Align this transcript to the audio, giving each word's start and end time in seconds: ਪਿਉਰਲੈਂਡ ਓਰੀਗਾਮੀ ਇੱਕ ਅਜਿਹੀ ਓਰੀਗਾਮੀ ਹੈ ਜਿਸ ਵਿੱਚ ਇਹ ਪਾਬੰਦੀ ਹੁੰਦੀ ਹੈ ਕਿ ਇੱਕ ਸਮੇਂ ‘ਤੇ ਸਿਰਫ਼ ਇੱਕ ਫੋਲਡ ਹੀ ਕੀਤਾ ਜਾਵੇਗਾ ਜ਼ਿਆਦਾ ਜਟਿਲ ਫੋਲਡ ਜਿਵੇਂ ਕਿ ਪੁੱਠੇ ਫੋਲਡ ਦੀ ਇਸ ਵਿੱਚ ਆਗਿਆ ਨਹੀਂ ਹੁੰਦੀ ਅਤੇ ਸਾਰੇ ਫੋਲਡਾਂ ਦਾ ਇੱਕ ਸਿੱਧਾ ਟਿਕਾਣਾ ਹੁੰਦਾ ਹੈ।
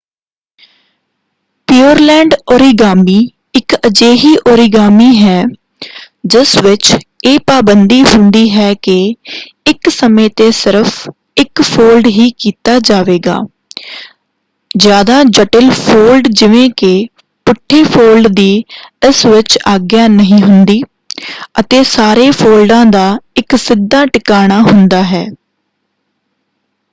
ਪਿਉਰਲੈਂਡ 1.67 2.33
ਓਰੀਗਾਮੀ 2.53 3.17
ਇੱਕ 3.55 3.75
ਅਜਿਹੀ 3.87 4.33
ਓਰੀਗਾਮੀ 4.51 5.09
ਹੈ 5.17 5.43
ਜਿਸ 6.27 6.55
ਵਿੱਚ 6.63 6.95
ਇਹ 7.23 7.37
ਪਾਬੰਦੀ 7.47 8.01
ਹੁੰਦੀ 8.05 8.49
ਹੈ 8.49 8.73
ਕਿ 8.83 8.95
ਇੱਕ 9.67 9.89
ਸਮੇਂ 9.89 10.29
‘ਤੇ 10.37 10.49
ਸਿਰਫ਼ 10.51 10.95
ਇੱਕ 11.37 11.61
ਫੋਲਡ 11.63 12.07
ਹੀ 12.07 12.29
ਕੀਤਾ 12.39 12.79
ਜਾਵੇਗਾ 12.79 13.37
ਜ਼ਿਆਦਾ 14.77 15.21
ਜਟਿਲ 15.31 15.69
ਫੋਲਡ 15.79 16.27
ਜਿਵੇਂ 16.33 16.69
ਕਿ 16.77 16.93
ਪੁੱਠੇ 17.47 17.83
ਫੋਲਡ 17.83 18.27
ਦੀ 18.35 18.51
ਇਸ 19.07 19.25
ਵਿੱਚ 19.25 19.57
ਆਗਿਆ 19.67 20.07
ਨਹੀਂ 20.07 20.41
ਹੁੰਦੀ 20.41 20.81
ਅਤੇ 21.59 21.83
ਸਾਰੇ 21.83 22.29
ਫੋਲਡਾਂ 22.31 22.85
ਦਾ 22.87 23.05
ਇੱਕ 23.37 23.55
ਸਿੱਧਾ 23.57 24.05
ਟਿਕਾਣਾ 24.05 24.61
ਹੁੰਦਾ 24.61 25.03
ਹੈ। 25.03 25.25